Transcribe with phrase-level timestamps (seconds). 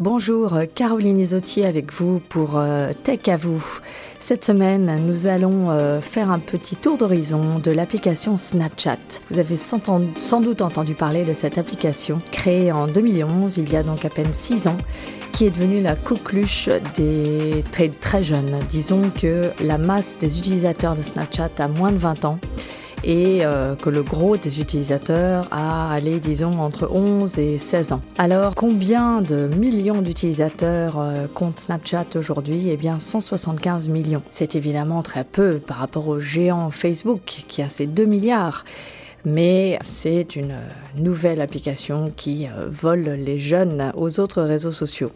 [0.00, 3.62] Bonjour, Caroline Isotier avec vous pour euh, Tech à vous.
[4.18, 8.96] Cette semaine, nous allons euh, faire un petit tour d'horizon de l'application Snapchat.
[9.30, 13.82] Vous avez sans, doute entendu parler de cette application créée en 2011, il y a
[13.82, 14.78] donc à peine 6 ans,
[15.32, 17.62] qui est devenue la coqueluche des
[18.00, 18.58] très jeunes.
[18.70, 22.38] Disons que la masse des utilisateurs de Snapchat a moins de 20 ans
[23.04, 28.00] et euh, que le gros des utilisateurs a allé, disons, entre 11 et 16 ans.
[28.18, 32.68] Alors, combien de millions d'utilisateurs euh, compte Snapchat aujourd'hui?
[32.70, 34.22] Eh bien, 175 millions.
[34.30, 38.64] C'est évidemment très peu par rapport au géant Facebook qui a ses 2 milliards
[39.24, 40.54] mais c'est une
[40.96, 45.12] nouvelle application qui euh, vole les jeunes aux autres réseaux sociaux.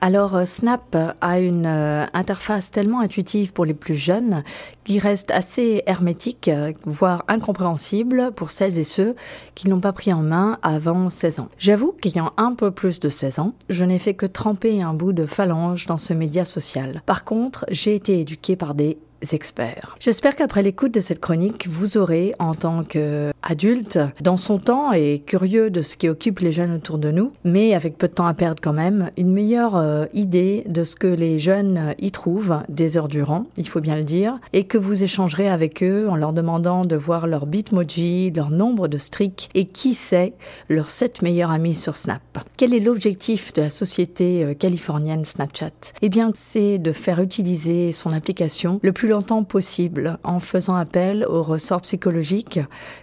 [0.00, 4.44] Alors euh, Snap a une euh, interface tellement intuitive pour les plus jeunes
[4.84, 9.16] qui reste assez hermétique, euh, voire incompréhensible pour celles et ceux
[9.56, 11.48] qui n'ont pas pris en main avant 16 ans.
[11.58, 15.12] J'avoue qu'ayant un peu plus de 16 ans, je n'ai fait que tremper un bout
[15.12, 17.02] de phalange dans ce média social.
[17.04, 22.34] Par contre, j'ai été éduqué par des J'espère qu'après l'écoute de cette chronique, vous aurez,
[22.38, 26.98] en tant qu'adulte, dans son temps et curieux de ce qui occupe les jeunes autour
[26.98, 30.64] de nous, mais avec peu de temps à perdre quand même, une meilleure euh, idée
[30.68, 34.38] de ce que les jeunes y trouvent des heures durant, il faut bien le dire,
[34.52, 38.88] et que vous échangerez avec eux en leur demandant de voir leur bitmoji, leur nombre
[38.88, 40.34] de streaks et qui sait,
[40.68, 42.22] leurs 7 meilleurs amis sur Snap.
[42.56, 45.92] Quel est l'objectif de la société euh, californienne Snapchat?
[46.02, 51.24] Eh bien, c'est de faire utiliser son application le plus longtemps possible en faisant appel
[51.24, 52.60] aux ressorts psychologiques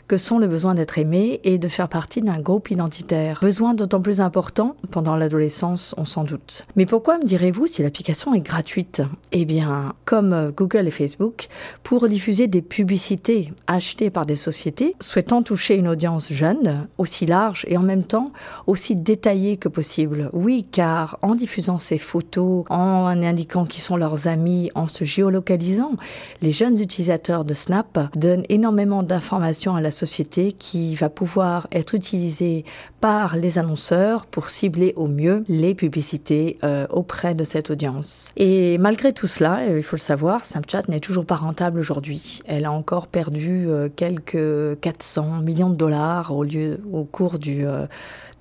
[0.07, 3.39] que sont le besoin d'être aimé et de faire partie d'un groupe identitaire.
[3.41, 6.65] Besoin d'autant plus important pendant l'adolescence, on s'en doute.
[6.75, 9.01] Mais pourquoi me direz-vous si l'application est gratuite?
[9.31, 11.47] Eh bien, comme Google et Facebook,
[11.83, 17.65] pour diffuser des publicités achetées par des sociétés souhaitant toucher une audience jeune, aussi large
[17.67, 18.31] et en même temps
[18.67, 20.29] aussi détaillée que possible.
[20.33, 25.93] Oui, car en diffusant ces photos, en indiquant qui sont leurs amis, en se géolocalisant,
[26.41, 31.95] les jeunes utilisateurs de Snap donnent énormément d'informations à la société qui va pouvoir être
[31.95, 32.65] utilisée
[33.01, 38.31] par les annonceurs pour cibler au mieux les publicités euh, auprès de cette audience.
[38.35, 42.41] Et malgré tout cela, euh, il faut le savoir, Snapchat n'est toujours pas rentable aujourd'hui.
[42.45, 47.65] Elle a encore perdu euh, quelques 400 millions de dollars au, lieu, au cours du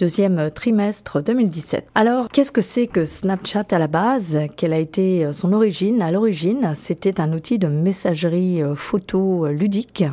[0.05, 1.87] deuxième trimestre 2017.
[1.95, 4.39] Alors, qu'est-ce que c'est que Snapchat à la base?
[4.55, 6.03] Quelle a été son origine?
[6.03, 10.05] À l'origine, c'était un outil de messagerie euh, photo euh, ludique.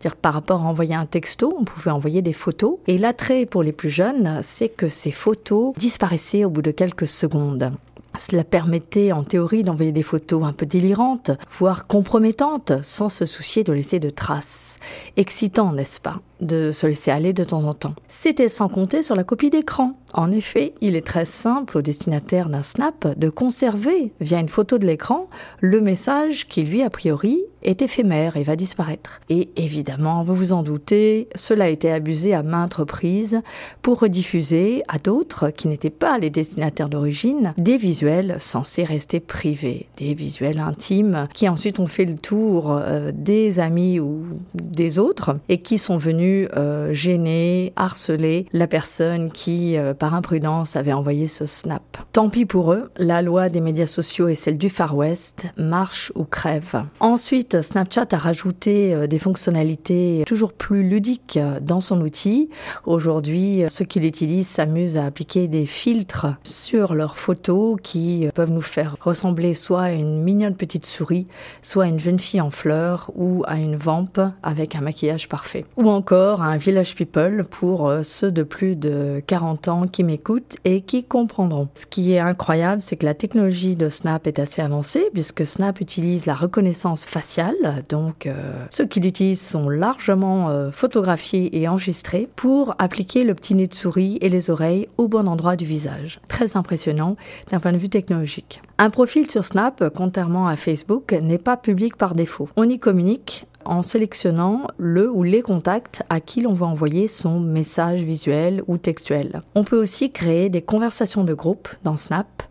[0.00, 2.78] dire par rapport à envoyer un texto, on pouvait envoyer des photos.
[2.86, 7.06] Et l'attrait pour les plus jeunes, c'est que ces photos disparaissaient au bout de quelques
[7.06, 7.70] secondes.
[8.18, 13.64] Cela permettait en théorie d'envoyer des photos un peu délirantes, voire compromettantes, sans se soucier
[13.64, 14.76] de laisser de traces.
[15.16, 17.94] Excitant, n'est-ce pas de se laisser aller de temps en temps.
[18.06, 19.94] C'était sans compter sur la copie d'écran.
[20.12, 24.78] En effet, il est très simple au destinataire d'un snap de conserver, via une photo
[24.78, 25.28] de l'écran,
[25.60, 29.20] le message qui lui, a priori, est éphémère et va disparaître.
[29.28, 33.40] Et évidemment, vous vous en doutez, cela a été abusé à maintes reprises
[33.82, 39.86] pour rediffuser à d'autres qui n'étaient pas les destinataires d'origine des visuels censés rester privés,
[39.96, 44.24] des visuels intimes qui ensuite ont fait le tour euh, des amis ou
[44.54, 50.76] des autres et qui sont venus euh, gêner, harceler la personne qui, euh, par imprudence,
[50.76, 51.82] avait envoyé ce snap.
[52.12, 56.12] Tant pis pour eux, la loi des médias sociaux et celle du Far West marche
[56.14, 56.84] ou crève.
[57.00, 62.48] Ensuite, Snapchat a rajouté euh, des fonctionnalités toujours plus ludiques dans son outil.
[62.86, 68.62] Aujourd'hui, ceux qui l'utilisent s'amusent à appliquer des filtres sur leurs photos qui peuvent nous
[68.62, 71.26] faire ressembler soit à une mignonne petite souris,
[71.62, 75.64] soit à une jeune fille en fleurs ou à une vampe avec un maquillage parfait.
[75.76, 80.04] Ou encore à un Village People pour euh, ceux de plus de 40 ans qui
[80.04, 81.68] m'écoutent et qui comprendront.
[81.74, 85.80] Ce qui est incroyable, c'est que la technologie de Snap est assez avancée puisque Snap
[85.80, 87.43] utilise la reconnaissance faciale.
[87.88, 93.54] Donc, euh, ceux qui l'utilisent sont largement euh, photographiés et enregistrés pour appliquer le petit
[93.54, 96.20] nez de souris et les oreilles au bon endroit du visage.
[96.28, 97.16] Très impressionnant
[97.50, 98.62] d'un point de vue technologique.
[98.78, 102.48] Un profil sur Snap, contrairement à Facebook, n'est pas public par défaut.
[102.56, 107.40] On y communique en sélectionnant le ou les contacts à qui l'on va envoyer son
[107.40, 109.42] message visuel ou textuel.
[109.54, 112.42] On peut aussi créer des conversations de groupe dans Snap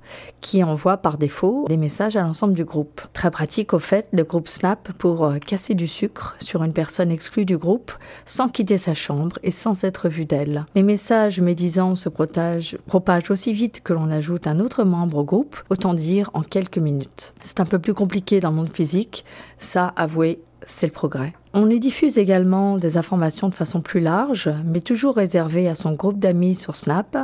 [0.42, 3.01] qui envoient par défaut des messages à l'ensemble du groupe.
[3.13, 7.12] Très pratique au fait le groupe Snap pour euh, casser du sucre sur une personne
[7.12, 7.92] exclue du groupe
[8.25, 10.65] sans quitter sa chambre et sans être vu d'elle.
[10.75, 15.24] Les messages médisants se propagent, propagent aussi vite que l'on ajoute un autre membre au
[15.24, 17.33] groupe, autant dire en quelques minutes.
[17.42, 19.25] C'est un peu plus compliqué dans le monde physique,
[19.57, 21.33] ça avouez c'est le progrès.
[21.54, 25.94] On y diffuse également des informations de façon plus large, mais toujours réservées à son
[25.94, 27.18] groupe d'amis sur Snap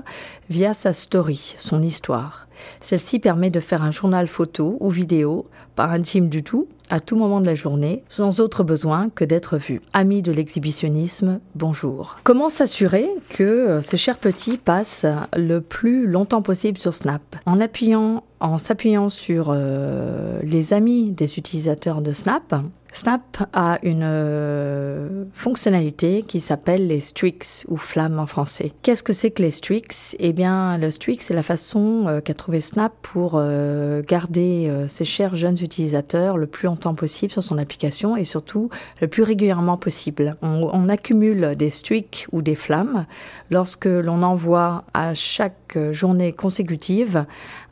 [0.49, 2.47] via sa story, son histoire.
[2.79, 7.15] Celle-ci permet de faire un journal photo ou vidéo, pas intime du tout, à tout
[7.15, 9.79] moment de la journée, sans autre besoin que d'être vu.
[9.93, 12.17] Amis de l'exhibitionnisme, bonjour.
[12.23, 15.05] Comment s'assurer que euh, ces chers petits passent
[15.35, 17.21] le plus longtemps possible sur Snap?
[17.45, 22.55] En appuyant, en s'appuyant sur euh, les amis des utilisateurs de Snap,
[22.91, 28.73] Snap a une euh, fonctionnalité qui s'appelle les streaks ou flammes en français.
[28.81, 30.15] Qu'est-ce que c'est que les streaks?
[30.19, 33.41] Eh bien, le streak, c'est la façon qu'a trouvé Snap pour
[34.07, 38.69] garder ses chers jeunes utilisateurs le plus longtemps possible sur son application et surtout
[39.01, 40.35] le plus régulièrement possible.
[40.41, 43.05] On, on accumule des streaks ou des flammes
[43.51, 47.25] lorsque l'on envoie à chaque journée consécutive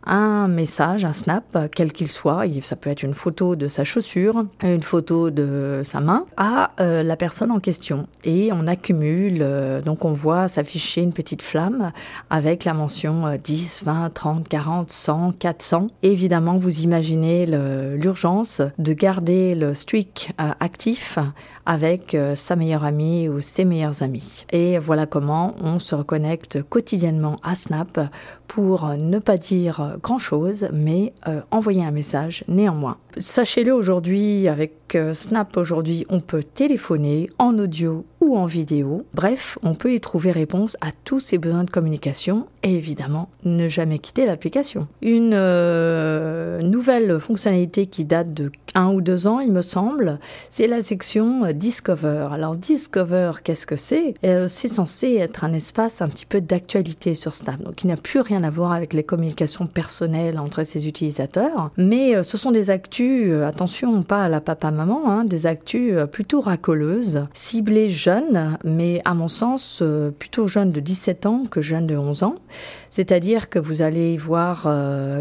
[0.08, 4.46] un message, un snap, quel qu'il soit, ça peut être une photo de sa chaussure,
[4.64, 8.08] une photo de sa main, à euh, la personne en question.
[8.24, 11.92] Et on accumule, euh, donc on voit s'afficher une petite flamme
[12.30, 15.88] avec la mention 10, 20, 30, 40, 100, 400.
[16.04, 21.20] évidemment, vous imaginez l'urgence de garder le streak euh, actif
[21.66, 24.46] avec sa meilleure amie ou ses meilleurs amis.
[24.54, 28.00] Et voilà comment on se reconnecte quotidiennement à Snap
[28.48, 32.98] pour ne pas dire grand-chose, mais euh, envoyer un message néanmoins.
[33.18, 39.04] Sachez-le aujourd'hui, avec euh, Snap aujourd'hui, on peut téléphoner en audio ou en vidéo.
[39.14, 43.68] Bref, on peut y trouver réponse à tous ses besoins de communication et évidemment ne
[43.68, 44.88] jamais quitter l'application.
[45.02, 50.20] Une euh, nouvelle fonctionnalité qui date de un ou deux ans, il me semble,
[50.52, 52.28] c'est la section Discover.
[52.32, 54.14] Alors Discover, qu'est-ce que c'est?
[54.22, 58.20] C'est censé être un espace un petit peu d'actualité sur Snap, donc il n'a plus
[58.20, 63.28] rien à voir avec les communications personnelles entre ses utilisateurs, mais ce sont des actus
[63.38, 67.90] euh, attention, pas à la papa-maman, hein, des actus euh, plutôt racoleuses, ciblées
[68.64, 72.36] mais à mon sens euh, plutôt jeunes de 17 ans que jeunes de 11 ans.
[72.90, 74.68] C'est-à-dire que vous allez voir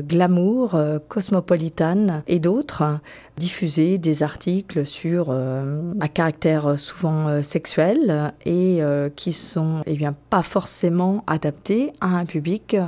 [0.02, 3.00] Glamour, Cosmopolitan et d'autres
[3.36, 8.80] diffuser des articles sur à caractère souvent sexuel et
[9.14, 12.78] qui sont eh bien pas forcément adaptés à un public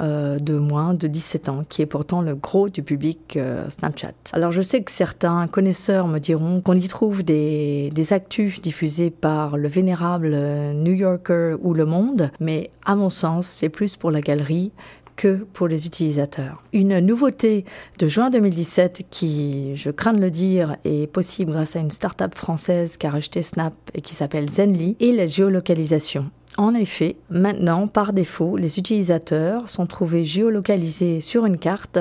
[0.00, 3.38] de moins de 17 ans, qui est pourtant le gros du public
[3.68, 4.14] Snapchat.
[4.32, 9.10] Alors je sais que certains connaisseurs me diront qu'on y trouve des, des actus diffusés
[9.10, 10.36] par le vénérable
[10.74, 14.72] New Yorker ou Le Monde, mais à mon sens c'est plus pour la galerie
[15.20, 16.62] que pour les utilisateurs.
[16.72, 17.66] Une nouveauté
[17.98, 22.34] de juin 2017 qui, je crains de le dire, est possible grâce à une start-up
[22.34, 26.30] française qui a racheté Snap et qui s'appelle Zenly est la géolocalisation.
[26.56, 31.98] En effet, maintenant, par défaut, les utilisateurs sont trouvés géolocalisés sur une carte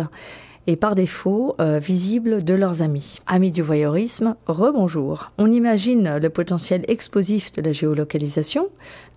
[0.67, 3.21] et par défaut euh, visibles de leurs amis.
[3.25, 5.31] Amis du voyeurisme, rebonjour.
[5.37, 8.67] On imagine le potentiel explosif de la géolocalisation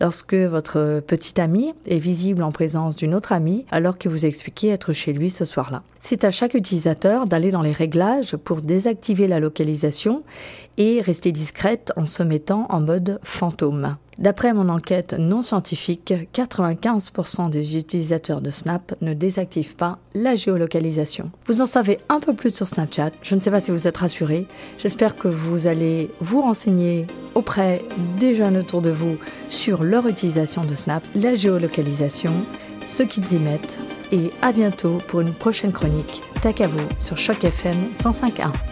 [0.01, 4.69] lorsque votre petit ami est visible en présence d'une autre amie alors que vous expliquez
[4.69, 5.83] être chez lui ce soir-là.
[6.05, 10.25] C'est à chaque utilisateur d'aller dans les réglages pour désactiver la localisation
[10.77, 13.97] et rester discrète en se mettant en mode fantôme.
[14.19, 21.31] D'après mon enquête non scientifique, 95% des utilisateurs de Snap ne désactivent pas la géolocalisation.
[21.47, 23.13] Vous en savez un peu plus sur Snapchat.
[23.23, 24.49] Je ne sais pas si vous êtes rassuré.
[24.81, 27.07] J'espère que vous allez vous renseigner
[27.37, 27.81] auprès
[28.19, 29.19] des jeunes autour de vous
[29.49, 32.33] sur leur utilisation de Snap, la géolocalisation,
[32.89, 33.79] ce qu'ils y mettent.
[34.13, 36.23] Et à bientôt pour une prochaine chronique.
[36.35, 36.41] Vous
[36.99, 38.72] sur Choc FM 105.1.